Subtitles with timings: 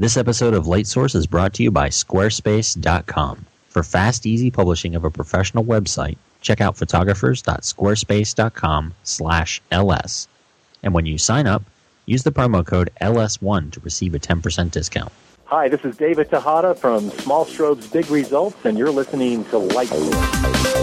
[0.00, 3.44] This episode of Light Source is brought to you by Squarespace.com.
[3.68, 10.28] For fast, easy publishing of a professional website, check out photographers.squarespace.com slash ls.
[10.82, 11.64] And when you sign up,
[12.06, 15.12] use the promo code LS1 to receive a 10% discount.
[15.44, 19.88] Hi, this is David Tejada from Small Strobe's Big Results, and you're listening to Light
[19.88, 20.79] Source.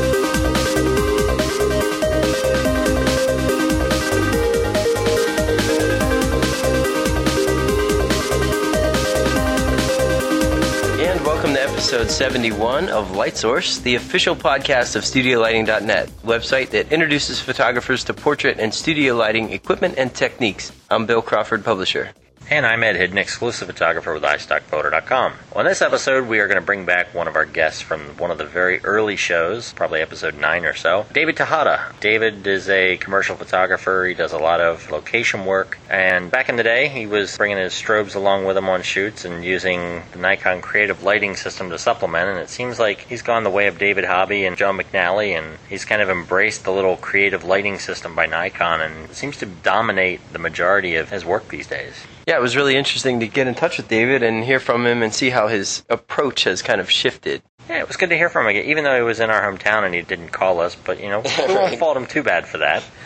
[11.77, 18.15] Episode 71 of Light Source, the official podcast of StudioLighting.net, website that introduces photographers to
[18.15, 20.71] portrait and studio lighting equipment and techniques.
[20.89, 22.13] I'm Bill Crawford, publisher.
[22.49, 25.33] And I'm Ed Hidden, exclusive photographer with iStockPhoto.com.
[25.51, 28.31] On this episode, we are going to bring back one of our guests from one
[28.31, 31.91] of the very early shows, probably episode 9 or so, David Tejada.
[31.99, 34.05] David is a commercial photographer.
[34.07, 35.77] He does a lot of location work.
[35.89, 39.25] And back in the day, he was bringing his strobes along with him on shoots
[39.25, 42.29] and using the Nikon creative lighting system to supplement.
[42.29, 45.57] And it seems like he's gone the way of David Hobby and Joe McNally, and
[45.67, 50.21] he's kind of embraced the little creative lighting system by Nikon and seems to dominate
[50.31, 52.05] the majority of his work these days.
[52.27, 55.01] Yeah, it was really interesting to get in touch with David and hear from him
[55.01, 57.41] and see how his approach has kind of shifted.
[57.67, 59.41] Yeah, it was good to hear from him again, even though he was in our
[59.41, 60.75] hometown and he didn't call us.
[60.75, 62.83] But you know, we won't fault him too bad for that.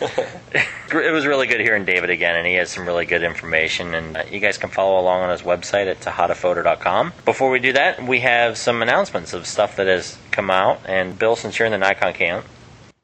[0.92, 3.94] it was really good hearing David again, and he has some really good information.
[3.94, 7.12] And uh, you guys can follow along on his website at tejadaphoto.com.
[7.24, 10.80] Before we do that, we have some announcements of stuff that has come out.
[10.86, 12.44] And Bill, since you're in the Nikon camp,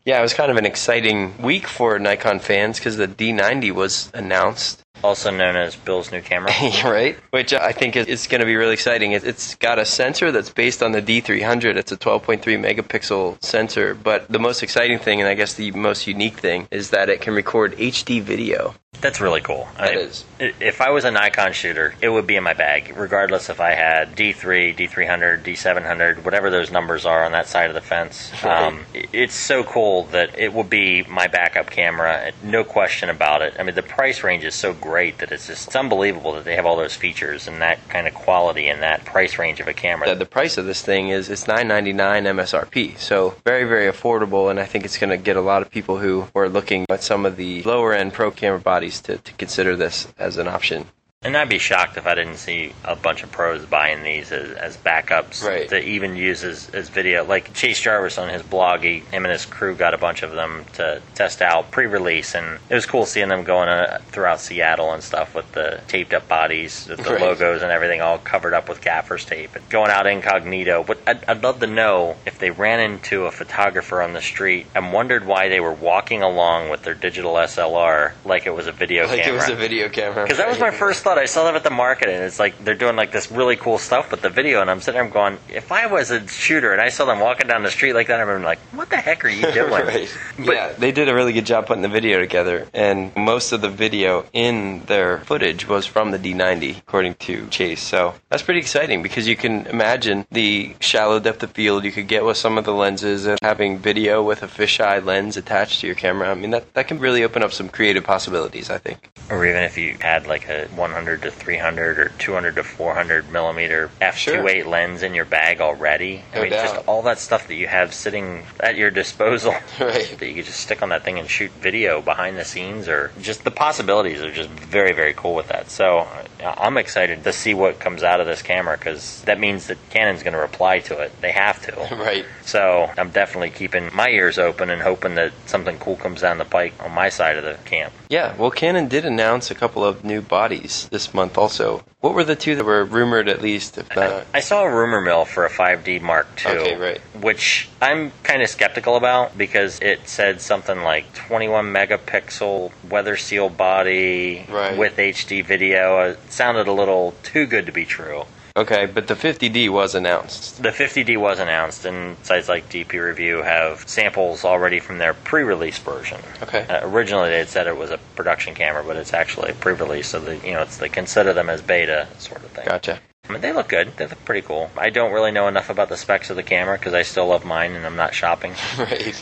[0.04, 4.12] Yeah, it was kind of an exciting week for Nikon fans because the D90 was
[4.14, 4.82] announced.
[5.02, 6.50] Also known as Bill's new camera.
[6.84, 7.16] right?
[7.30, 9.12] Which I think is, is going to be really exciting.
[9.12, 11.77] It, it's got a sensor that's based on the D300.
[11.77, 13.94] It's a 12.3 megapixel sensor.
[13.94, 17.20] But the most exciting thing, and I guess the most unique thing, is that it
[17.20, 18.74] can record HD video.
[19.00, 19.69] That's really cool.
[19.77, 20.25] That I- is.
[20.41, 23.75] If I was a Nikon shooter, it would be in my bag, regardless if I
[23.75, 28.31] had D3, D300, D700, whatever those numbers are on that side of the fence.
[28.44, 33.54] Um, it's so cool that it will be my backup camera, no question about it.
[33.59, 36.54] I mean, the price range is so great that it's just it's unbelievable that they
[36.54, 39.75] have all those features and that kind of quality and that price range of a
[39.75, 40.09] camera.
[40.09, 44.60] The, the price of this thing is it's 9.99 MSRP, so very very affordable, and
[44.60, 47.27] I think it's going to get a lot of people who are looking at some
[47.27, 50.87] of the lower end pro camera bodies to, to consider this as an option.
[51.24, 54.52] And I'd be shocked if I didn't see a bunch of pros buying these as,
[54.52, 55.68] as backups Right.
[55.68, 57.24] to even use as, as video.
[57.24, 60.30] Like Chase Jarvis on his blog, he, him and his crew got a bunch of
[60.30, 64.92] them to test out pre-release, and it was cool seeing them going uh, throughout Seattle
[64.92, 67.20] and stuff with the taped up bodies, with the Right.
[67.20, 70.84] logos and everything all covered up with gaffer's tape, and going out incognito.
[70.84, 74.66] But I'd, I'd love to know if they ran into a photographer on the street
[74.72, 78.72] and wondered why they were walking along with their digital SLR like it was a
[78.72, 79.38] video Like camera.
[79.40, 80.22] Like it was a video camera.
[80.22, 81.19] Because that was my first thought.
[81.19, 83.78] I saw them at the market, and it's like they're doing like this really cool
[83.78, 86.72] stuff with the video, and I'm sitting there I'm going, if I was a shooter
[86.72, 89.24] and I saw them walking down the street like that, I'm like, what the heck
[89.24, 89.70] are you doing?
[89.70, 90.18] right.
[90.38, 93.60] But- yeah, they did a really good job putting the video together, and most of
[93.60, 97.80] the video in their footage was from the D90, according to Chase.
[97.82, 102.08] So that's pretty exciting because you can imagine the shallow depth of field you could
[102.08, 105.86] get with some of the lenses and having video with a fisheye lens attached to
[105.86, 106.30] your camera.
[106.30, 109.10] I mean, that, that can really open up some creative possibilities, I think.
[109.30, 113.91] Or even if you had like a 100 to 300 or 200 to 400 millimeter
[114.00, 116.22] f2.8 lens in your bag already.
[116.34, 116.75] I mean, doubt.
[116.75, 119.54] just all that stuff that you have sitting at your disposal.
[119.78, 120.16] Right.
[120.19, 123.12] that you could just stick on that thing and shoot video behind the scenes or
[123.20, 125.98] just the possibilities are just very very cool with that so
[126.42, 129.78] uh, i'm excited to see what comes out of this camera because that means that
[129.91, 132.25] canon's going to reply to it they have to Right.
[132.44, 136.44] so i'm definitely keeping my ears open and hoping that something cool comes down the
[136.44, 140.03] pike on my side of the camp Yeah, well, Canon did announce a couple of
[140.04, 141.84] new bodies this month also.
[142.00, 144.26] What were the two that were rumored at least, if not?
[144.32, 147.00] I saw a rumor mill for a 5D Mark II, Okay, right.
[147.21, 153.48] which I'm kind of skeptical about because it said something like 21 megapixel weather seal
[153.48, 154.77] body Right.
[154.78, 156.10] with HD video.
[156.10, 158.25] It sounded a little too good to be true.
[158.58, 160.60] Okay, but the 50D was announced.
[160.60, 165.78] The 50D was announced, and sites like DP Review have samples already from their pre-release
[165.78, 166.21] version.
[166.42, 166.66] Okay.
[166.68, 170.09] Uh, originally, they had said it was a production camera, but it's actually a pre-release,
[170.09, 172.66] so that you know, it's they consider them as beta sort of thing.
[172.66, 172.98] Gotcha.
[173.28, 173.97] I mean, they look good.
[173.97, 174.71] They look pretty cool.
[174.77, 177.44] I don't really know enough about the specs of the camera because I still love
[177.44, 179.15] mine and I'm not shopping, Right.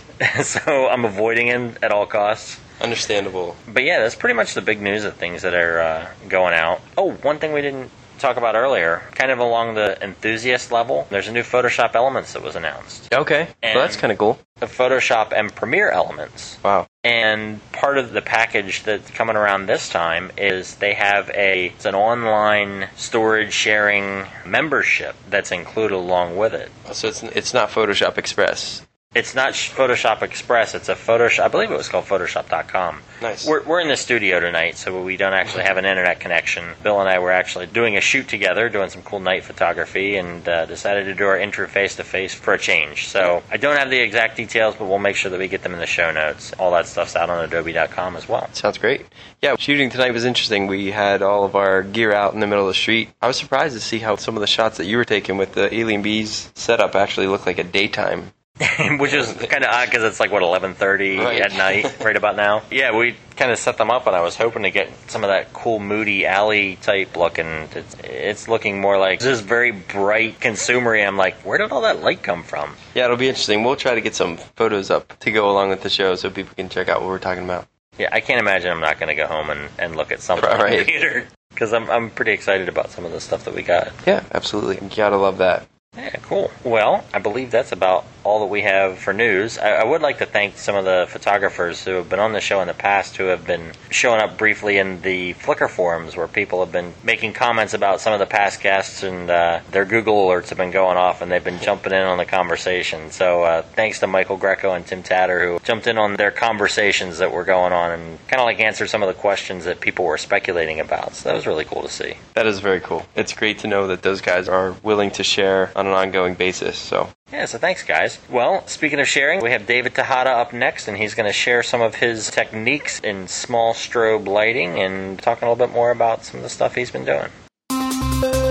[0.43, 2.59] so I'm avoiding it at all costs.
[2.81, 3.57] Understandable.
[3.69, 6.81] But yeah, that's pretty much the big news of things that are uh, going out.
[6.97, 11.29] Oh, one thing we didn't talk about earlier, kind of along the enthusiast level, there's
[11.29, 13.13] a new Photoshop Elements that was announced.
[13.13, 13.49] Okay.
[13.63, 14.39] And- well, that's kind of cool.
[14.59, 16.59] The Photoshop and Premiere Elements.
[16.65, 16.87] Wow.
[17.05, 21.85] And part of the package that's coming around this time is they have a it's
[21.85, 26.71] an online storage sharing membership that's included along with it.
[26.93, 28.86] So it's it's not Photoshop Express.
[29.17, 30.75] It's not Photoshop Express.
[30.75, 31.45] It's a Photoshop.
[31.45, 33.01] I believe it was called Photoshop.com.
[33.23, 33.47] Nice.
[33.47, 36.75] We're, we're in the studio tonight, so we don't actually have an internet connection.
[36.83, 40.47] Bill and I were actually doing a shoot together, doing some cool night photography, and
[40.47, 43.09] uh, decided to do our intro face to face for a change.
[43.09, 45.73] So I don't have the exact details, but we'll make sure that we get them
[45.73, 46.53] in the show notes.
[46.59, 48.51] All that stuff's out on Adobe.com as well.
[48.53, 49.07] Sounds great.
[49.41, 50.67] Yeah, shooting tonight was interesting.
[50.67, 53.09] We had all of our gear out in the middle of the street.
[53.23, 55.55] I was surprised to see how some of the shots that you were taking with
[55.55, 58.35] the Alien Bees setup actually looked like a daytime.
[58.99, 61.41] which is kind of odd because it's like what 11:30 Right.
[61.43, 62.63] at night, right about now.
[62.71, 65.29] Yeah, we kind of set them up, and I was hoping to get some of
[65.29, 70.41] that cool, moody alley type look, and it's, it's looking more like this very bright,
[70.41, 71.07] consumery.
[71.07, 72.75] I'm like, where did all that light come from?
[72.95, 73.63] Yeah, it'll be interesting.
[73.63, 76.55] We'll try to get some photos up to go along with the show so people
[76.57, 77.67] can check out what we're talking about.
[77.99, 80.49] Yeah, I can't imagine I'm not going to go home and, and look at something
[80.49, 80.79] on the Right.
[80.87, 83.93] computer because I'm I'm pretty excited about some of the stuff that we got.
[84.07, 84.77] Yeah, absolutely.
[84.87, 85.67] You gotta love that.
[85.97, 86.51] Yeah, cool.
[86.65, 89.57] Well, I believe that's about all that we have for news.
[89.57, 92.41] I, I would like to thank some of the photographers who have been on the
[92.41, 96.27] show in the past who have been showing up briefly in the Flickr forums where
[96.27, 100.27] people have been making comments about some of the past guests and uh, their Google
[100.27, 103.13] alerts have been going off and they've been jumping in on the conversation.
[103.13, 107.19] So uh, thanks to Michael Grecco and Tim Tadder who jumped in on their conversations
[107.19, 110.05] that were going on and kind of like answered some of the questions that people
[110.05, 111.15] were speculating about.
[111.15, 112.15] So that was really cool to see.
[112.35, 113.07] That is very cool.
[113.15, 116.77] It's great to know that those guys are willing to share on an ongoing basis.
[116.77, 118.21] So Yeah, so thanks, guys.
[118.31, 121.65] Well, speaking of sharing, we have David Tejada up next, and he's going to share
[121.65, 126.25] some of his techniques in small strobe lighting and talking a little bit more about
[126.25, 128.46] some of the stuff he's been doing.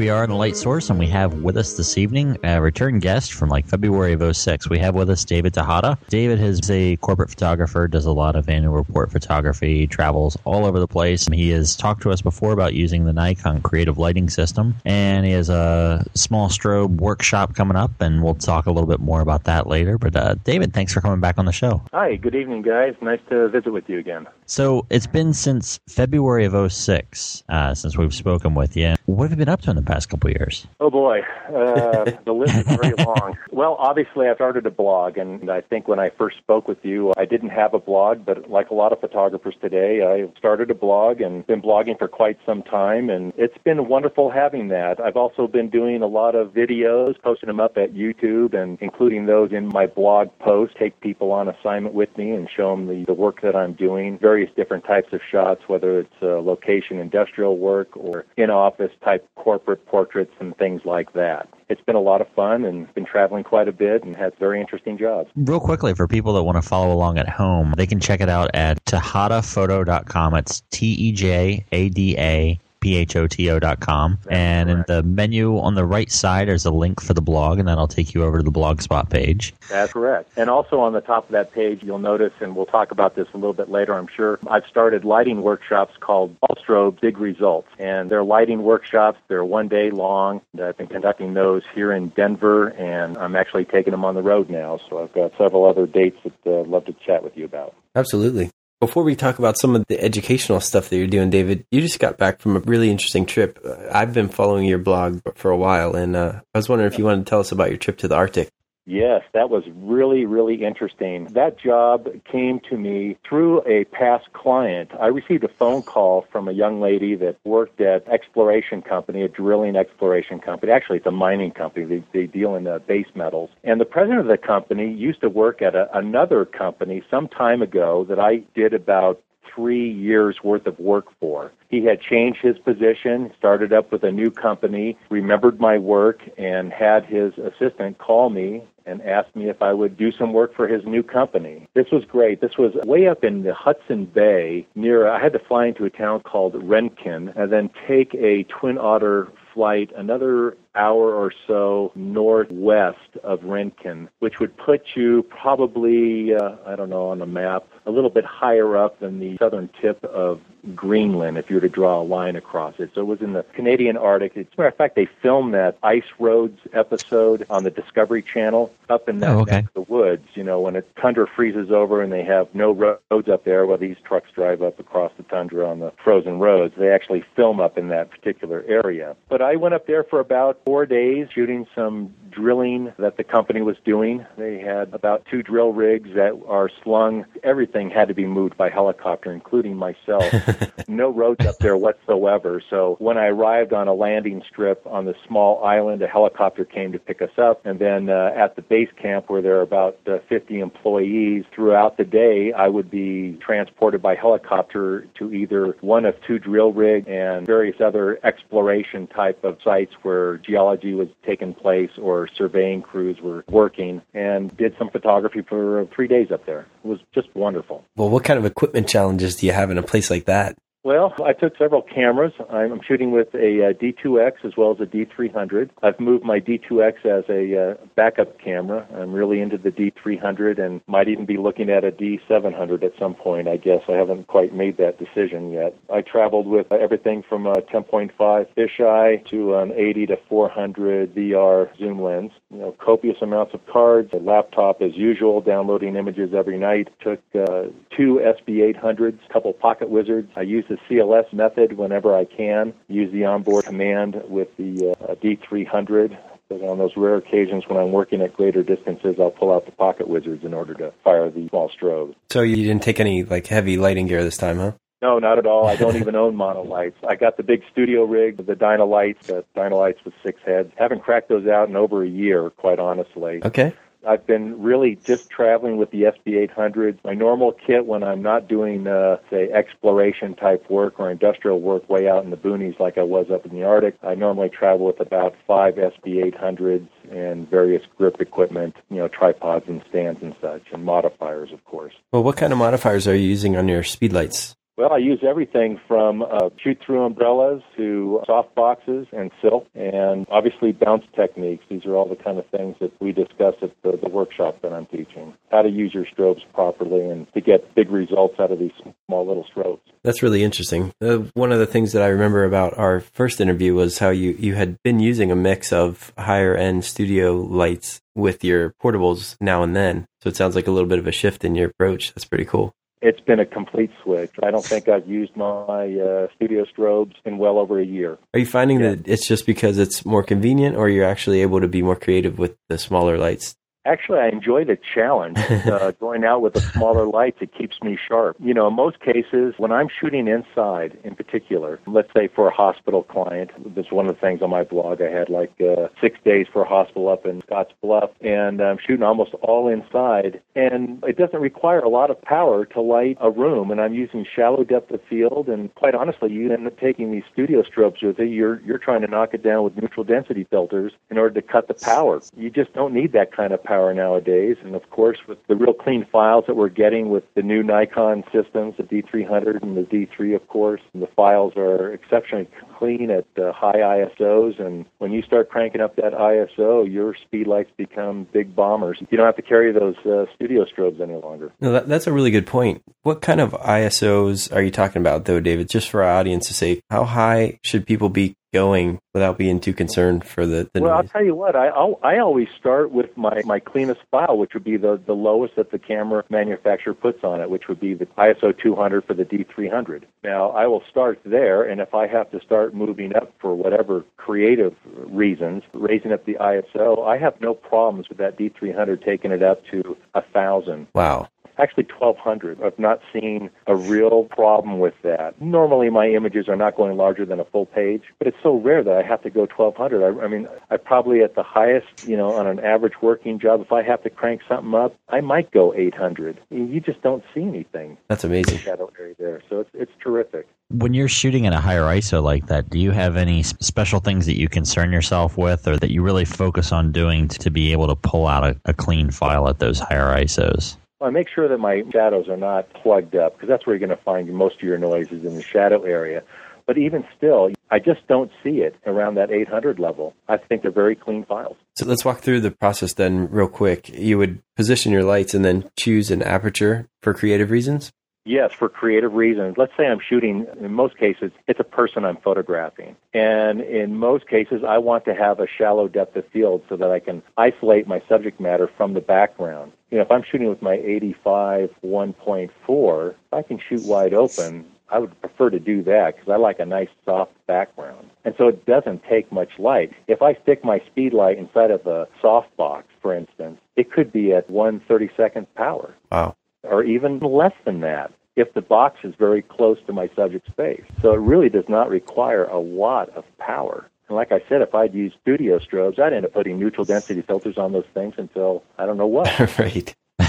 [0.00, 3.00] We are in the light source, and we have with us this evening a return
[3.00, 4.70] guest from like February of 06.
[4.70, 5.98] We have with us David Tejada.
[6.08, 10.80] David is a corporate photographer, does a lot of annual report photography, travels all over
[10.80, 11.26] the place.
[11.26, 15.32] He has talked to us before about using the Nikon creative lighting system, and he
[15.32, 19.44] has a small strobe workshop coming up, and we'll talk a little bit more about
[19.44, 19.98] that later.
[19.98, 21.82] But uh, David, thanks for coming back on the show.
[21.92, 22.94] Hi, good evening, guys.
[23.02, 24.26] Nice to visit with you again.
[24.46, 28.94] So it's been since February of 06 uh, since we've spoken with you.
[29.04, 30.66] What have you been up to in the past couple years?
[30.78, 33.36] Oh boy, uh, the list is very long.
[33.50, 37.12] Well, obviously, I started a blog, and I think when I first spoke with you,
[37.16, 40.74] I didn't have a blog, but like a lot of photographers today, I started a
[40.74, 45.00] blog and been blogging for quite some time, and it's been wonderful having that.
[45.00, 49.26] I've also been doing a lot of videos, posting them up at YouTube, and including
[49.26, 50.76] those in my blog post.
[50.78, 54.18] Take people on assignment with me and show them the, the work that I'm doing,
[54.18, 59.28] various different types of shots, whether it's uh, location industrial work or in office type
[59.34, 61.48] corporate portraits and things like that.
[61.68, 64.60] It's been a lot of fun and been traveling quite a bit and had very
[64.60, 65.30] interesting jobs.
[65.36, 68.28] Real quickly, for people that want to follow along at home, they can check it
[68.28, 70.34] out at tejadaphoto.com.
[70.34, 74.18] It's T E J A D A P H O T O dot com.
[74.30, 77.68] And in the menu on the right side, there's a link for the blog, and
[77.68, 79.54] that'll take you over to the blogspot page.
[79.68, 80.30] That's correct.
[80.36, 83.28] And also on the top of that page, you'll notice, and we'll talk about this
[83.34, 87.68] a little bit later, I'm sure, I've started lighting workshops called Small Strobe Big Results.
[87.78, 89.18] And they're lighting workshops.
[89.28, 90.40] They're one day long.
[90.60, 94.50] I've been conducting those here in Denver, and I'm actually taking them on the road
[94.50, 94.78] now.
[94.88, 97.74] So I've got several other dates that uh, I'd love to chat with you about.
[97.94, 98.50] Absolutely.
[98.80, 101.98] Before we talk about some of the educational stuff that you're doing, David, you just
[101.98, 103.62] got back from a really interesting trip.
[103.92, 107.04] I've been following your blog for a while, and uh, I was wondering if you
[107.04, 108.48] wanted to tell us about your trip to the Arctic.
[108.90, 111.26] Yes, that was really, really interesting.
[111.26, 114.90] That job came to me through a past client.
[114.98, 119.28] I received a phone call from a young lady that worked at exploration company, a
[119.28, 120.72] drilling exploration company.
[120.72, 121.84] Actually, it's a mining company.
[121.86, 123.50] They, they deal in uh, base metals.
[123.62, 127.62] And the president of the company used to work at a, another company some time
[127.62, 129.22] ago that I did about
[129.54, 131.52] three years worth of work for.
[131.68, 136.72] He had changed his position, started up with a new company, remembered my work, and
[136.72, 140.66] had his assistant call me and asked me if I would do some work for
[140.68, 141.68] his new company.
[141.74, 142.40] This was great.
[142.40, 145.90] This was way up in the Hudson Bay near, I had to fly into a
[145.90, 153.16] town called Rankin and then take a Twin Otter flight another hour or so northwest
[153.22, 157.90] of Rankin, which would put you probably, uh, I don't know, on the map, a
[157.90, 160.40] little bit higher up than the southern tip of
[160.74, 162.90] Greenland if you were to draw a line across it.
[162.94, 164.36] So it was in the Canadian Arctic.
[164.36, 168.72] As a matter of fact, they filmed that Ice Roads episode on the Discovery Channel
[168.88, 169.66] up in that oh, okay.
[169.74, 170.26] the woods.
[170.34, 173.78] You know, when a tundra freezes over and they have no roads up there, well,
[173.78, 176.74] these trucks drive up across the tundra on the frozen roads.
[176.76, 179.16] They actually film up in that particular area.
[179.28, 183.62] But I went up there for about four days shooting some drilling that the company
[183.62, 184.24] was doing.
[184.36, 187.24] They had about two drill rigs that are slung.
[187.42, 190.24] Everything had to be moved by helicopter, including myself.
[190.88, 192.62] no roads up there whatsoever.
[192.70, 196.92] So when I arrived on a landing strip on the small island, a helicopter came
[196.92, 197.64] to pick us up.
[197.64, 201.96] And then uh, at the base camp, where there are about uh, 50 employees, throughout
[201.96, 207.06] the day, I would be transported by helicopter to either one of two drill rigs
[207.08, 213.20] and various other exploration type of sites where geology was taking place or surveying crews
[213.20, 216.66] were working and did some photography for three days up there.
[216.84, 217.84] It was just wonderful.
[217.96, 220.56] Well, what kind of equipment challenges do you have in a place like that?
[220.82, 222.32] Well, I took several cameras.
[222.48, 225.68] I'm shooting with a uh, D2X as well as a D300.
[225.82, 228.86] I've moved my D2X as a uh, backup camera.
[228.94, 233.14] I'm really into the D300 and might even be looking at a D700 at some
[233.14, 233.82] point, I guess.
[233.90, 235.76] I haven't quite made that decision yet.
[235.92, 242.00] I traveled with everything from a 10.5 fisheye to an 80 to 400 VR zoom
[242.00, 242.32] lens.
[242.50, 246.88] You know, copious amounts of cards, a laptop as usual, downloading images every night.
[247.02, 250.30] Took uh, two SB800s, a couple Pocket Wizards.
[250.36, 252.72] I used the CLS method whenever I can.
[252.88, 256.16] Use the onboard command with the uh, D300.
[256.48, 259.72] But on those rare occasions when I'm working at greater distances, I'll pull out the
[259.72, 262.14] pocket wizards in order to fire the small strobes.
[262.30, 264.72] So you didn't take any like heavy lighting gear this time, huh?
[265.02, 265.66] No, not at all.
[265.66, 266.94] I don't even own monolights.
[267.08, 270.72] I got the big studio rig, the Dynalites, the Dynalites with six heads.
[270.76, 273.40] Haven't cracked those out in over a year, quite honestly.
[273.44, 273.72] Okay.
[274.06, 276.98] I've been really just traveling with the SB800.
[277.04, 281.88] My normal kit when I'm not doing, uh, say, exploration type work or industrial work
[281.88, 284.86] way out in the boonies like I was up in the Arctic, I normally travel
[284.86, 290.62] with about five SB800s and various grip equipment, you know, tripods and stands and such,
[290.72, 291.94] and modifiers, of course.
[292.12, 294.54] Well, what kind of modifiers are you using on your speedlights?
[294.76, 300.72] Well, I use everything from uh, shoot-through umbrellas to soft boxes and silk, and obviously
[300.72, 301.64] bounce techniques.
[301.68, 304.72] These are all the kind of things that we discuss at the, the workshop that
[304.72, 305.34] I'm teaching.
[305.50, 308.72] How to use your strobes properly and to get big results out of these
[309.06, 309.80] small little strobes.
[310.02, 310.94] That's really interesting.
[311.02, 314.34] Uh, one of the things that I remember about our first interview was how you,
[314.38, 319.62] you had been using a mix of higher end studio lights with your portables now
[319.62, 320.06] and then.
[320.22, 322.14] So it sounds like a little bit of a shift in your approach.
[322.14, 324.32] That's pretty cool it's been a complete switch.
[324.42, 328.18] I don't think I've used my uh, studio strobes in well over a year.
[328.34, 328.90] Are you finding yeah.
[328.90, 332.38] that it's just because it's more convenient, or you're actually able to be more creative
[332.38, 333.56] with the smaller lights?
[333.90, 335.38] Actually, I enjoy the challenge.
[335.70, 338.36] Uh, going out with the smaller lights, it keeps me sharp.
[338.40, 342.50] You know, in most cases, when I'm shooting inside, in particular, let's say for a
[342.52, 345.00] hospital client, this one of the things on my blog.
[345.00, 348.78] I had like uh, six days for a hospital up in Scotts Bluff, and I'm
[348.78, 350.40] shooting almost all inside.
[350.56, 354.24] And it doesn't require a lot of power to light a room, and I'm using
[354.24, 355.48] shallow depth of field.
[355.48, 358.24] And quite honestly, you end up taking these studio strobes with you.
[358.24, 361.68] You're you're trying to knock it down with neutral density filters in order to cut
[361.68, 362.20] the power.
[362.36, 364.56] You just don't need that kind of power nowadays.
[364.62, 368.24] And of course, with the real clean files that we're getting with the new Nikon
[368.32, 372.48] systems, the D300 and the D3, of course, the files are exceptionally
[372.80, 374.58] clean at uh, high ISOs.
[374.60, 378.98] And when you start cranking up that ISO, your speed lights become big bombers.
[379.10, 381.52] You don't have to carry those uh, studio strobes any longer.
[381.60, 382.82] No, that, that's a really good point.
[383.02, 385.68] What kind of ISOs are you talking about, though, David?
[385.68, 389.72] Just for our audience to say, how high should people be going without being too
[389.72, 391.04] concerned for the, the well noise?
[391.04, 394.54] i'll tell you what i I'll, i always start with my my cleanest file which
[394.54, 397.94] would be the the lowest that the camera manufacturer puts on it which would be
[397.94, 402.30] the iso 200 for the d300 now i will start there and if i have
[402.30, 404.74] to start moving up for whatever creative
[405.06, 409.62] reasons raising up the iso i have no problems with that d300 taking it up
[409.66, 411.28] to a thousand wow
[411.60, 412.62] actually 1200.
[412.62, 415.40] I've not seen a real problem with that.
[415.40, 418.82] Normally, my images are not going larger than a full page, but it's so rare
[418.82, 420.02] that I have to go 1200.
[420.02, 423.60] I, I mean, I probably at the highest, you know, on an average working job,
[423.60, 426.40] if I have to crank something up, I might go 800.
[426.50, 427.98] You just don't see anything.
[428.08, 428.58] That's amazing.
[428.58, 430.46] Shadow area there, so it's it's terrific.
[430.70, 434.26] When you're shooting at a higher ISO like that, do you have any special things
[434.26, 437.88] that you concern yourself with, or that you really focus on doing to be able
[437.88, 440.76] to pull out a, a clean file at those higher ISOs?
[441.00, 443.98] I make sure that my shadows are not plugged up because that's where you're going
[443.98, 446.22] to find most of your noises in the shadow area.
[446.66, 450.14] But even still, I just don't see it around that 800 level.
[450.28, 451.56] I think they're very clean files.
[451.76, 453.88] So let's walk through the process then, real quick.
[453.88, 457.90] You would position your lights and then choose an aperture for creative reasons?
[458.24, 459.56] Yes, for creative reasons.
[459.56, 462.96] Let's say I'm shooting, in most cases, it's a person I'm photographing.
[463.14, 466.90] And in most cases, I want to have a shallow depth of field so that
[466.90, 469.72] I can isolate my subject matter from the background.
[469.90, 474.66] You know, if I'm shooting with my 85 1.4, I can shoot wide open.
[474.90, 478.10] I would prefer to do that because I like a nice soft background.
[478.24, 479.92] And so it doesn't take much light.
[480.08, 484.34] If I stick my speed light inside of a softbox, for instance, it could be
[484.34, 485.94] at 1 32nd power.
[486.12, 490.50] Wow or even less than that if the box is very close to my subject's
[490.56, 490.84] face.
[491.02, 493.88] So it really does not require a lot of power.
[494.08, 497.22] And like I said, if I'd used studio strobes, I'd end up putting neutral density
[497.22, 499.28] filters on those things until I don't know what.
[499.58, 499.94] right.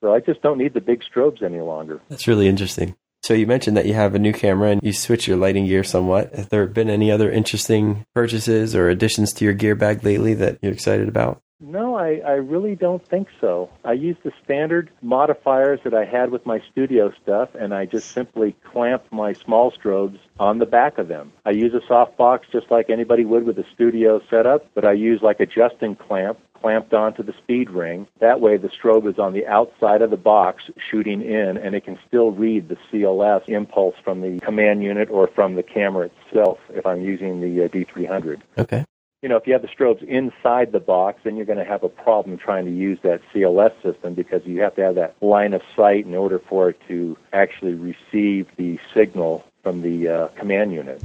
[0.00, 2.00] so I just don't need the big strobes any longer.
[2.08, 2.94] That's really interesting.
[3.22, 5.84] So you mentioned that you have a new camera and you switch your lighting gear
[5.84, 6.34] somewhat.
[6.34, 10.58] Have there been any other interesting purchases or additions to your gear bag lately that
[10.60, 11.40] you're excited about?
[11.62, 13.70] No, I, I really don't think so.
[13.84, 18.10] I use the standard modifiers that I had with my studio stuff, and I just
[18.10, 21.32] simply clamp my small strobes on the back of them.
[21.46, 25.22] I use a softbox just like anybody would with a studio setup, but I use
[25.22, 28.06] like a Justin clamp clamped onto the speed ring.
[28.20, 31.84] That way the strobe is on the outside of the box shooting in and it
[31.84, 36.58] can still read the CLS impulse from the command unit or from the camera itself
[36.70, 38.42] if I'm using the uh, D300.
[38.58, 38.84] Okay
[39.22, 41.84] you know, if you have the strobes inside the box, then you're going to have
[41.84, 45.54] a problem trying to use that CLS system because you have to have that line
[45.54, 50.72] of sight in order for it to actually receive the signal from the uh, command
[50.72, 51.02] unit.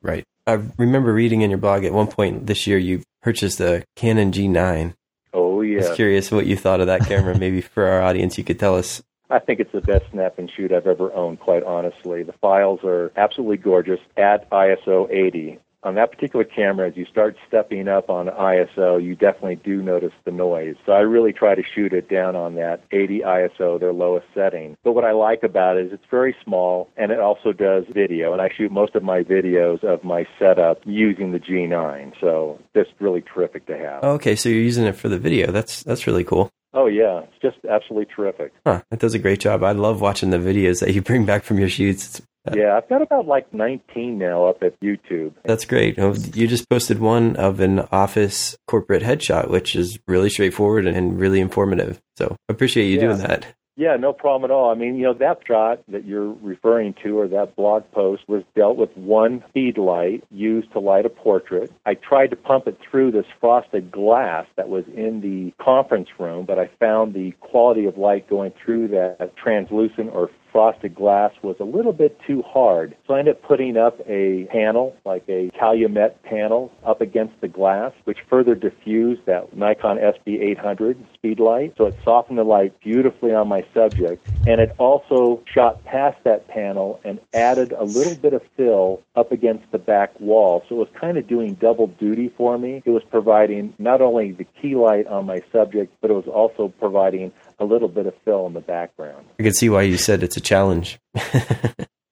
[0.00, 0.24] Right.
[0.46, 4.32] I remember reading in your blog at one point this year you purchased a Canon
[4.32, 4.94] G9.
[5.34, 5.84] Oh, yeah.
[5.84, 7.36] I was curious what you thought of that camera.
[7.38, 10.50] Maybe for our audience, you could tell us I think it's the best snap and
[10.50, 12.22] shoot I've ever owned, quite honestly.
[12.22, 17.36] The files are absolutely gorgeous at ISO 80 on that particular camera, as you start
[17.46, 20.76] stepping up on ISO, you definitely do notice the noise.
[20.84, 24.76] So I really try to shoot it down on that 80 ISO, their lowest setting.
[24.82, 28.32] But what I like about it is it's very small and it also does video.
[28.32, 32.12] And I shoot most of my videos of my setup using the G9.
[32.20, 34.02] So that's really terrific to have.
[34.02, 35.52] Okay, so you're using it for the video.
[35.52, 36.50] That's that's really cool.
[36.74, 38.52] Oh yeah, it's just absolutely terrific.
[38.66, 39.62] Huh, that does a great job.
[39.62, 42.20] I love watching the videos that you bring back from your shoots.
[42.56, 45.34] Yeah, I've got about like 19 now up at YouTube.
[45.44, 45.98] That's great.
[45.98, 51.18] Oh, you just posted one of an office corporate headshot, which is really straightforward and
[51.18, 52.00] really informative.
[52.16, 53.00] So I appreciate you yeah.
[53.00, 53.46] doing that.
[53.78, 54.72] Yeah, no problem at all.
[54.72, 58.42] I mean, you know, that shot that you're referring to or that blog post was
[58.56, 61.70] dealt with one speed light used to light a portrait.
[61.86, 66.44] I tried to pump it through this frosted glass that was in the conference room,
[66.44, 71.56] but I found the quality of light going through that translucent or frosted glass was
[71.60, 72.96] a little bit too hard.
[73.06, 77.48] So I ended up putting up a panel, like a Calumet panel, up against the
[77.48, 81.74] glass, which further diffused that Nikon SB800 speed light.
[81.76, 84.26] So it softened the light beautifully on my subject.
[84.46, 89.32] And it also shot past that panel and added a little bit of fill up
[89.32, 90.64] against the back wall.
[90.68, 92.82] So it was kind of doing double duty for me.
[92.84, 96.68] It was providing not only the key light on my subject, but it was also
[96.78, 99.26] providing a little bit of fill in the background.
[99.38, 100.98] I can see why you said it's a challenge.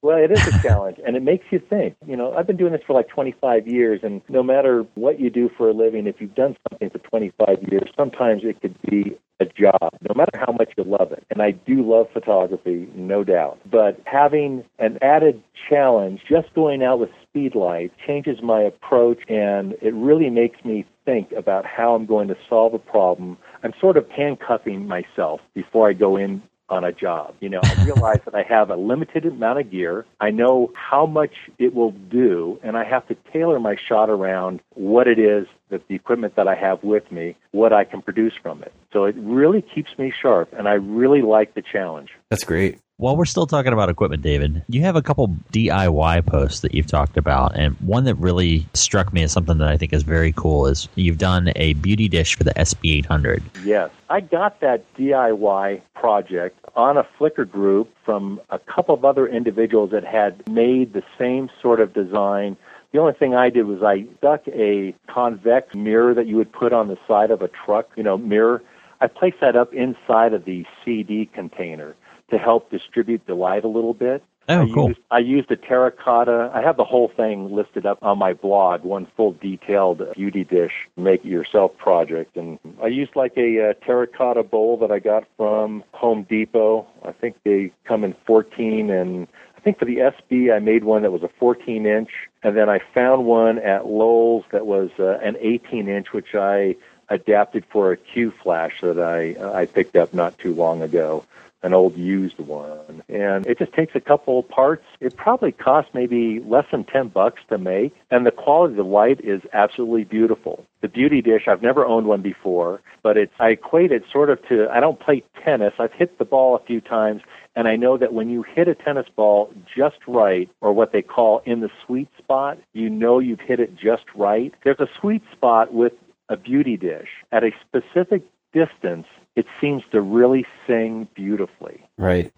[0.03, 1.97] well, it is a challenge, and it makes you think.
[2.07, 5.31] You know, I've been doing this for like 25 years, and no matter what you
[5.31, 9.17] do for a living, if you've done something for 25 years, sometimes it could be
[9.41, 11.25] a job, no matter how much you love it.
[11.31, 13.59] And I do love photography, no doubt.
[13.71, 19.75] But having an added challenge, just going out with speed light, changes my approach, and
[19.83, 23.97] it really makes me think about how I'm going to solve a problem I'm sort
[23.97, 27.35] of handcuffing myself before I go in on a job.
[27.41, 30.05] You know, I realize that I have a limited amount of gear.
[30.21, 34.61] I know how much it will do, and I have to tailor my shot around
[34.75, 38.35] what it is that the equipment that I have with me, what I can produce
[38.41, 38.73] from it.
[38.93, 42.11] So it really keeps me sharp, and I really like the challenge.
[42.31, 42.79] That's great.
[42.99, 46.87] While we're still talking about equipment, David, you have a couple DIY posts that you've
[46.87, 50.33] talked about, and one that really struck me as something that I think is very
[50.33, 53.43] cool is you've done a beauty dish for the SB800.
[53.67, 59.27] Yes, I got that DIY project on a Flickr group from a couple of other
[59.29, 62.57] individuals that had made the same sort of design
[62.93, 66.73] the only thing I did was I stuck a convex mirror that you would put
[66.73, 68.63] on the side of a truck, you know, mirror.
[69.03, 71.95] I placed that up inside of the CD container
[72.31, 74.23] to help distribute the light a little bit.
[74.49, 74.89] Oh, I cool.
[74.89, 76.53] Used, I used a terracotta.
[76.55, 80.73] I have the whole thing listed up on my blog, one full detailed beauty dish
[80.97, 82.37] make it yourself project.
[82.37, 86.87] And I used like a uh, terracotta bowl that I got from Home Depot.
[87.05, 91.03] I think they come in 14 and I think for the SB, I made one
[91.03, 92.11] that was a 14 inch,
[92.45, 96.77] and then I found one at Lowe's that was uh, an 18 inch, which I
[97.09, 101.25] adapted for a Q flash that I I picked up not too long ago
[101.67, 103.03] an old used one.
[103.09, 104.85] And it just takes a couple parts.
[105.01, 107.95] It probably costs maybe less than 10 bucks to make.
[108.11, 110.65] And the quality of the light is absolutely beautiful.
[110.81, 114.47] The beauty dish, I've never owned one before, but it's, I equate it sort of
[114.49, 115.75] to, I don't play tennis.
[115.79, 117.23] I've hit the ball a few times
[117.57, 121.01] and I know that when you hit a tennis ball just right, or what they
[121.01, 124.53] call in the sweet spot, you know you've hit it just right.
[124.63, 125.95] There's a sweet spot with
[126.29, 127.09] a beauty dish.
[127.33, 128.23] At a specific
[128.57, 131.87] distance, it seems to really sing beautifully.
[131.99, 132.33] Right.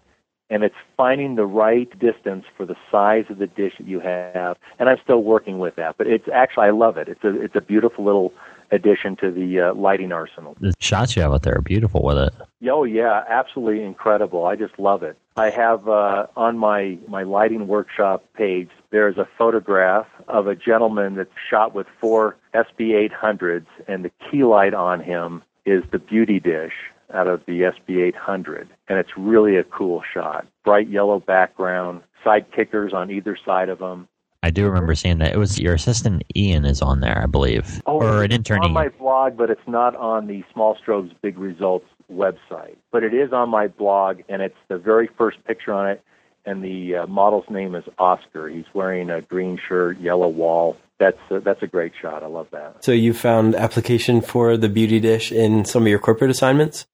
[0.49, 4.57] And it's finding the right distance for the size of the dish that you have.
[4.79, 7.07] And I'm still working with that, but it's actually I love it.
[7.07, 8.33] It's a it's a beautiful little
[8.71, 10.57] addition to the uh, lighting arsenal.
[10.59, 12.33] The shots you have out there are beautiful with it.
[12.67, 14.45] Oh yeah, absolutely incredible.
[14.45, 15.17] I just love it.
[15.37, 18.69] I have uh, on my my lighting workshop page.
[18.89, 24.43] There's a photograph of a gentleman that's shot with four SB 800s, and the key
[24.43, 26.73] light on him is the beauty dish
[27.13, 30.47] out of the SB 800, and it's really a cool shot.
[30.63, 34.07] Bright yellow background, side kickers on either side of them.
[34.41, 35.33] I do remember seeing that.
[35.33, 38.63] It was your assistant Ian is on there, I believe, oh, or an intern.
[38.63, 42.77] on my blog, but it's not on the Small Strobes Big Results website.
[42.91, 46.03] But it is on my blog, and it's the very first picture on it.
[46.45, 48.47] And the uh, model's name is Oscar.
[48.47, 52.23] He's wearing a green shirt, yellow wall, that's a, that's a great shot.
[52.23, 52.83] I love that.
[52.83, 56.85] So you found application for the beauty dish in some of your corporate assignments?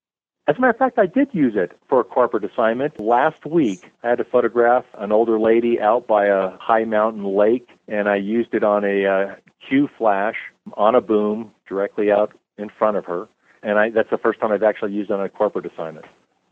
[0.48, 3.00] As a matter of fact, I did use it for a corporate assignment.
[3.00, 7.68] Last week, I had to photograph an older lady out by a high mountain lake,
[7.88, 9.36] and I used it on a uh,
[9.68, 10.36] Q flash
[10.74, 13.28] on a boom directly out in front of her.
[13.64, 16.06] And I, that's the first time I've actually used it on a corporate assignment.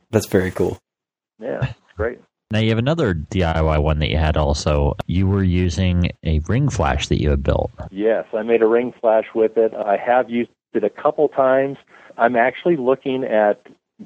[0.09, 0.79] That's very cool.
[1.39, 2.19] Yeah, it's great.
[2.53, 4.95] Now you have another DIY one that you had also.
[5.07, 7.71] You were using a ring flash that you had built.
[7.89, 9.73] Yes, I made a ring flash with it.
[9.73, 11.79] I have used it a couple times.
[12.15, 13.65] I'm actually looking at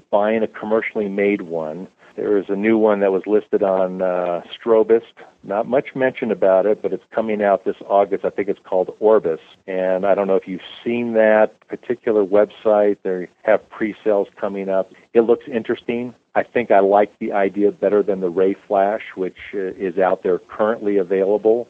[0.10, 1.90] buying a commercially made one.
[2.16, 5.02] There is a new one that was listed on uh, Strobist.
[5.44, 8.24] Not much mentioned about it, but it's coming out this August.
[8.24, 9.42] I think it's called Orbis.
[9.68, 12.98] And I don't know if you've seen that particular website.
[13.04, 14.90] They have pre-sales coming up.
[15.14, 16.16] It looks interesting.
[16.38, 20.22] I think I like the idea better than the Ray Flash, which uh, is out
[20.22, 21.68] there currently available.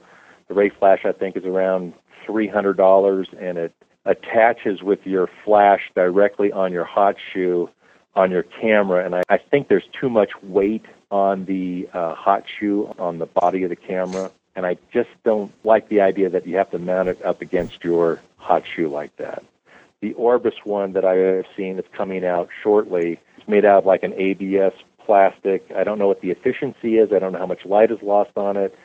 [0.49, 1.93] The Ray Flash, I think, is around
[2.27, 7.69] $300 and it attaches with your flash directly on your hot shoe
[8.13, 12.43] on your camera, and I, I think there's too much weight on the uh, hot
[12.60, 16.45] shoe on the body of the camera, and I just don't like the idea that
[16.45, 19.45] you have to mount it up against your hot shoe like that.
[20.01, 24.03] The Orbis one that I have seen that's coming out shortly made out of like
[24.03, 24.73] an ABS
[25.05, 25.65] plastic.
[25.75, 27.12] I don't know what the efficiency is.
[27.13, 28.75] I don't know how much light is lost on it,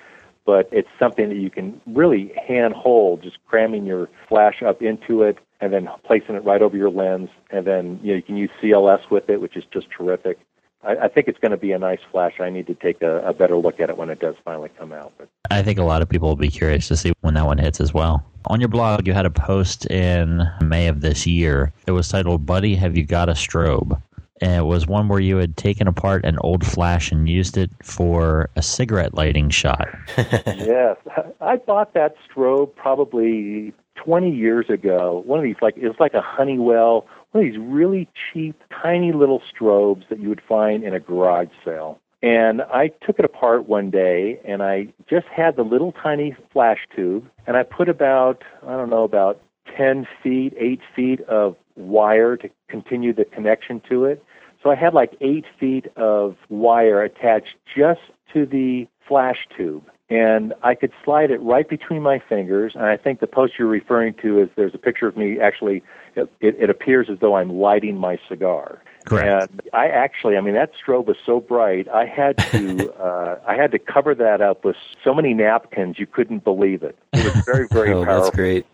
[0.46, 5.22] but it's something that you can really hand hold, just cramming your flash up into
[5.22, 8.36] it and then placing it right over your lens, and then you know you can
[8.36, 10.38] use CLS with it, which is just terrific.
[10.82, 12.40] I, I think it's going to be a nice flash.
[12.40, 14.92] I need to take a, a better look at it when it does finally come
[14.92, 15.12] out.
[15.18, 15.28] But.
[15.50, 17.80] I think a lot of people will be curious to see when that one hits
[17.80, 18.24] as well.
[18.46, 21.72] On your blog, you had a post in May of this year.
[21.86, 24.00] It was titled "Buddy, Have You Got a Strobe?"
[24.42, 27.70] And it was one where you had taken apart an old flash and used it
[27.82, 29.88] for a cigarette lighting shot.
[30.18, 30.96] yes,
[31.40, 35.22] I bought that strobe probably 20 years ago.
[35.24, 39.40] One of these, like, it's like a Honeywell, one of these really cheap, tiny little
[39.40, 42.00] strobes that you would find in a garage sale.
[42.20, 46.78] And I took it apart one day and I just had the little tiny flash
[46.94, 49.40] tube and I put about, I don't know, about
[49.76, 54.24] 10 feet, 8 feet of wire to continue the connection to it.
[54.62, 58.00] So I had like 8 feet of wire attached just
[58.32, 62.74] to the flash tube and I could slide it right between my fingers.
[62.74, 65.82] And I think the post you're referring to is there's a picture of me actually.
[66.14, 68.82] It, it appears as though I'm lighting my cigar.
[69.06, 69.50] Correct.
[69.50, 71.88] And I actually, I mean, that strobe was so bright.
[71.88, 76.06] I had to, uh, I had to cover that up with so many napkins you
[76.06, 76.98] couldn't believe it.
[77.14, 78.24] It was very, very oh, powerful.
[78.24, 78.66] That's great.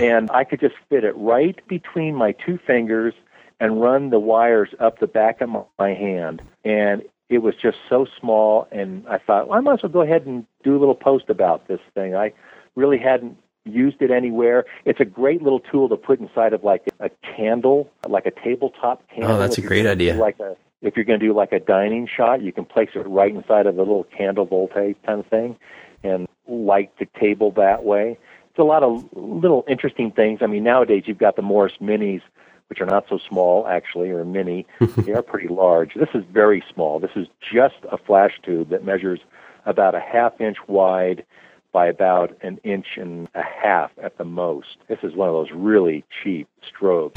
[0.00, 3.14] And I could just fit it right between my two fingers
[3.60, 6.42] and run the wires up the back of my hand.
[6.64, 10.00] And it was just so small, and I thought, well, I might as well go
[10.00, 12.16] ahead and do a little post about this thing.
[12.16, 12.32] I
[12.74, 14.64] really hadn't used it anywhere.
[14.84, 19.02] It's a great little tool to put inside of like a candle, like a tabletop
[19.02, 19.32] oh, candle.
[19.32, 20.16] Oh, that's a great idea.
[20.16, 23.00] Like a if you're going to do like a dining shot, you can place it
[23.00, 25.56] right inside of a little candle voltae kind of thing,
[26.02, 28.18] and light the table that way.
[28.48, 30.40] It's a lot of little interesting things.
[30.42, 32.22] I mean, nowadays you've got the Morris Minis
[32.70, 34.66] which are not so small actually, or mini.
[34.96, 35.94] they are pretty large.
[35.94, 37.00] This is very small.
[37.00, 39.20] This is just a flash tube that measures
[39.66, 41.24] about a half inch wide
[41.72, 44.78] by about an inch and a half at the most.
[44.88, 47.16] This is one of those really cheap strobes,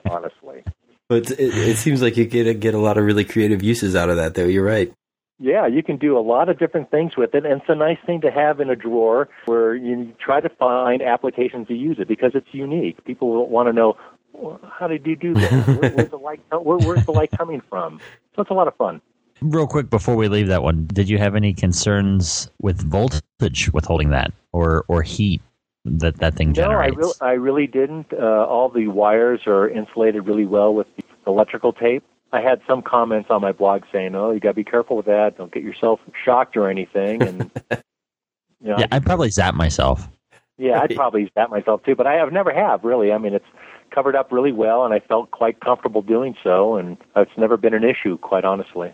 [0.10, 0.64] honestly.
[1.08, 3.94] But it, it, seems like you get a, get a lot of really creative uses
[3.94, 4.46] out of that, though.
[4.46, 4.92] You're right.
[5.40, 7.98] Yeah, you can do a lot of different things with it, and it's a nice
[8.06, 12.06] thing to have in a drawer where you try to find applications to use it
[12.06, 13.04] because it's unique.
[13.04, 13.96] People will want to know
[14.34, 15.52] well, how did you do that?
[15.80, 16.40] Where, where's the light?
[16.50, 18.00] Where, where's the light coming from?
[18.34, 19.00] So it's a lot of fun.
[19.40, 24.10] Real quick before we leave that one, did you have any concerns with voltage withholding
[24.10, 25.40] that, or or heat
[25.84, 26.96] that that thing generates?
[26.96, 28.12] No, I, re- I really didn't.
[28.12, 32.04] Uh, all the wires are insulated really well with the electrical tape.
[32.34, 35.06] I had some comments on my blog saying, "Oh, you got to be careful with
[35.06, 35.38] that.
[35.38, 40.08] Don't get yourself shocked or anything." And you know, yeah, I'd probably zap myself.
[40.58, 43.12] Yeah, I'd probably zap myself too, but I have never have really.
[43.12, 43.46] I mean, it's
[43.94, 47.72] covered up really well, and I felt quite comfortable doing so, and it's never been
[47.72, 48.92] an issue, quite honestly.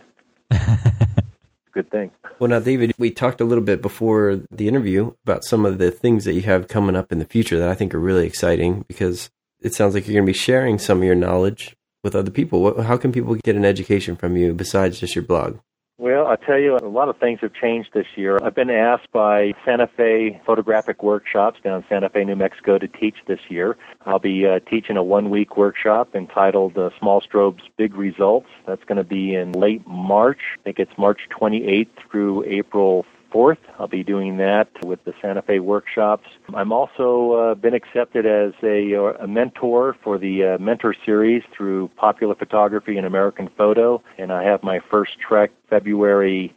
[1.73, 2.11] Good thing.
[2.37, 5.89] Well, now, David, we talked a little bit before the interview about some of the
[5.89, 8.83] things that you have coming up in the future that I think are really exciting
[8.87, 12.31] because it sounds like you're going to be sharing some of your knowledge with other
[12.31, 12.81] people?
[12.81, 15.59] How can people get an education from you besides just your blog?
[15.97, 18.39] Well, I'll tell you, a lot of things have changed this year.
[18.41, 22.87] I've been asked by Santa Fe Photographic Workshops down in Santa Fe, New Mexico to
[22.87, 23.77] teach this year.
[24.03, 28.47] I'll be uh, teaching a one week workshop entitled uh, Small Strobes Big Results.
[28.65, 30.39] That's going to be in late March.
[30.59, 33.57] I think it's March 28th through April 4th.
[33.79, 36.27] I'll be doing that with the Santa Fe workshops.
[36.53, 41.43] I'm also uh, been accepted as a, uh, a mentor for the uh, mentor series
[41.55, 46.53] through Popular Photography and American Photo, and I have my first trek February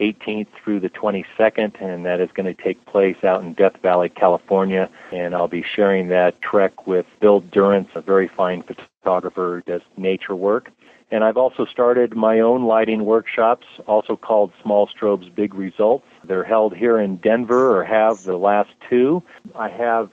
[0.00, 4.08] 18th through the 22nd, and that is going to take place out in Death Valley,
[4.08, 4.88] California.
[5.12, 9.82] And I'll be sharing that trek with Bill Durrance, a very fine photographer who does
[9.96, 10.70] nature work.
[11.10, 16.04] And I've also started my own lighting workshops, also called Small Strobes Big Results.
[16.24, 19.22] They're held here in Denver, or have the last two.
[19.54, 20.10] I have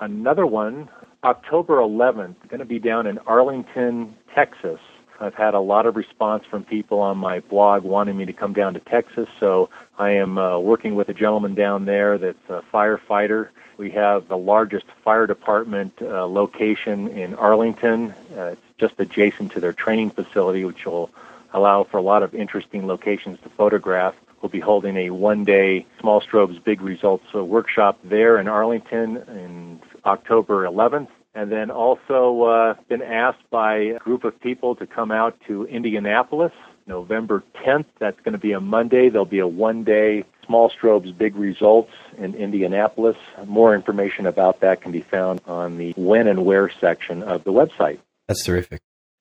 [0.00, 0.88] another one,
[1.22, 4.80] October 11th, going to be down in Arlington, Texas.
[5.20, 8.52] I've had a lot of response from people on my blog wanting me to come
[8.52, 12.62] down to Texas, so I am uh, working with a gentleman down there that's a
[12.72, 13.48] firefighter.
[13.78, 18.12] We have the largest fire department uh, location in Arlington.
[18.36, 21.10] Uh, it's just adjacent to their training facility, which will
[21.52, 24.14] allow for a lot of interesting locations to photograph.
[24.40, 29.80] We'll be holding a one-day Small Strobes Big Results uh, workshop there in Arlington in
[30.04, 31.08] October 11th.
[31.38, 35.66] And then also uh, been asked by a group of people to come out to
[35.66, 36.50] Indianapolis
[36.84, 37.84] November 10th.
[38.00, 39.08] That's going to be a Monday.
[39.08, 43.16] There'll be a one-day Small Strobes Big Results in Indianapolis.
[43.46, 47.52] More information about that can be found on the when and where section of the
[47.52, 48.00] website.
[48.26, 48.80] That's terrific.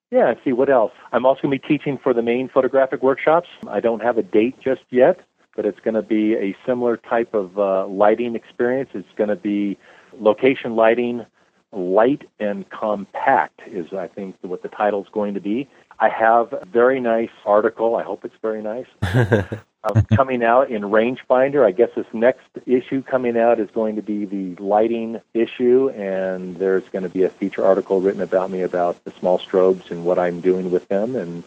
[0.10, 0.94] Yeah, see what else.
[1.12, 3.50] I'm also going to be teaching for the Maine photographic workshops.
[3.68, 5.20] I don't have a date just yet,
[5.56, 8.90] but it's going to be a similar type of uh, lighting experience.
[8.96, 9.78] It's going to be
[10.20, 11.24] location lighting,
[11.72, 15.68] light and compact is I think what the title is going to be.
[16.00, 17.96] I have a very nice article.
[17.96, 18.86] I hope it's very nice.
[19.84, 21.66] um, coming out in Rangefinder.
[21.66, 26.56] I guess this next issue coming out is going to be the lighting issue, and
[26.58, 30.06] there's going to be a feature article written about me about the small strobes and
[30.06, 31.16] what I'm doing with them.
[31.16, 31.44] And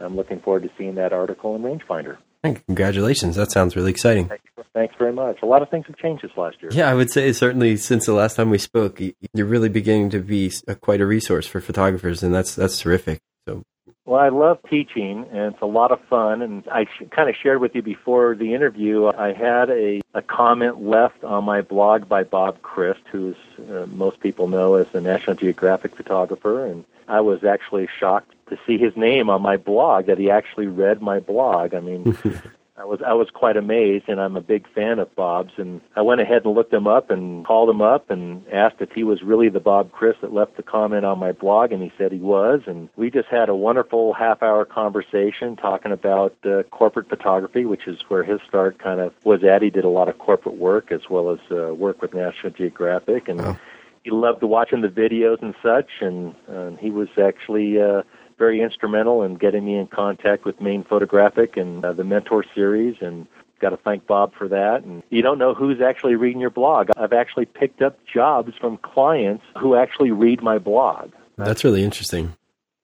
[0.00, 2.16] I'm looking forward to seeing that article in Rangefinder.
[2.52, 3.36] Congratulations.
[3.36, 4.28] That sounds really exciting.
[4.28, 5.38] Thanks, thanks, very much.
[5.42, 6.70] A lot of things have changed this last year.
[6.72, 9.00] Yeah, I would say certainly since the last time we spoke,
[9.32, 13.20] you're really beginning to be a, quite a resource for photographers, and that's that's terrific.
[13.46, 13.62] So
[14.04, 16.42] well, I love teaching, and it's a lot of fun.
[16.42, 20.20] And I sh- kind of shared with you before the interview, I had a, a
[20.20, 23.34] comment left on my blog by Bob Krist, who
[23.70, 26.66] uh, most people know as a National Geographic photographer.
[26.66, 30.66] And I was actually shocked to see his name on my blog, that he actually
[30.66, 31.74] read my blog.
[31.74, 32.16] I mean,
[32.76, 35.52] I was I was quite amazed, and I'm a big fan of Bob's.
[35.58, 38.90] And I went ahead and looked him up and called him up and asked if
[38.90, 41.92] he was really the Bob Krist that left the comment on my blog, and he
[41.96, 42.62] said he was.
[42.66, 48.00] And we just had a wonderful half-hour conversation talking about uh, corporate photography, which is
[48.08, 49.62] where his start kind of was at.
[49.62, 53.28] He did a lot of corporate work as well as uh, work with National Geographic,
[53.28, 53.56] and oh.
[54.02, 55.90] he loved watching the videos and such.
[56.00, 57.80] And, and he was actually.
[57.80, 58.02] Uh,
[58.44, 62.94] very instrumental in getting me in contact with Maine Photographic and uh, the Mentor series,
[63.00, 63.26] and
[63.58, 64.82] got to thank Bob for that.
[64.84, 66.90] And you don't know who's actually reading your blog.
[66.94, 71.12] I've actually picked up jobs from clients who actually read my blog.
[71.38, 72.36] That's really interesting.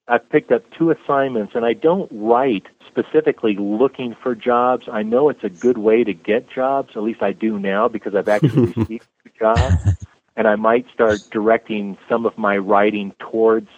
[0.08, 4.88] I've picked up two assignments, and I don't write specifically looking for jobs.
[4.90, 6.96] I know it's a good way to get jobs.
[6.96, 9.74] At least I do now because I've actually received two jobs.
[10.36, 13.68] And I might start directing some of my writing towards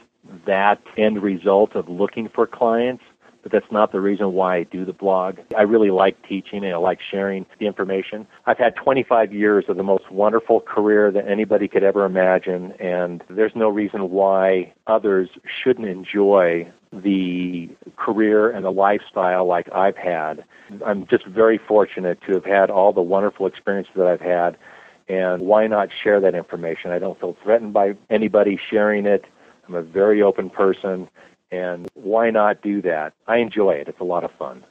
[0.46, 3.04] that end result of looking for clients.
[3.42, 5.38] but that's not the reason why I do the blog.
[5.56, 8.26] I really like teaching and I like sharing the information.
[8.46, 13.22] I've had 25 years of the most wonderful career that anybody could ever imagine, and
[13.28, 15.28] there's no reason why others
[15.62, 20.44] shouldn't enjoy the career and the lifestyle like I've had.
[20.84, 24.56] I'm just very fortunate to have had all the wonderful experiences that I've had,
[25.08, 26.92] and why not share that information?
[26.92, 29.24] I don't feel threatened by anybody sharing it.
[29.66, 31.08] I'm a very open person,
[31.50, 33.14] and why not do that?
[33.26, 33.88] I enjoy it.
[33.88, 34.64] It's a lot of fun.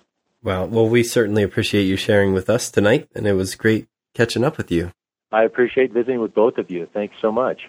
[0.43, 0.65] Wow.
[0.65, 4.58] Well, we certainly appreciate you sharing with us tonight, and it was great catching up
[4.58, 4.91] with you.
[5.32, 6.88] I appreciate visiting with both of you.
[6.93, 7.62] Thanks so much.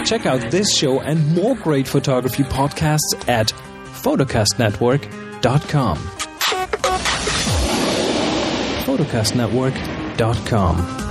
[0.05, 3.47] Check out this show and more great photography podcasts at
[4.03, 5.97] photocastnetwork.com.
[8.85, 11.04] photocastnetwork.com.